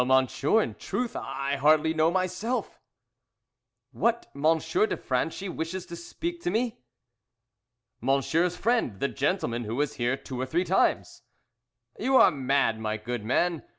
[0.01, 2.79] "Oh, monsieur, in truth I hardly know myself."
[3.91, 4.57] "What M.
[4.57, 6.79] de Franchi wishes to speak to me?"
[8.01, 8.99] "Monsieur's friend.
[8.99, 11.21] The gentleman who was here two or three times."
[11.99, 13.61] "You are mad, my good man.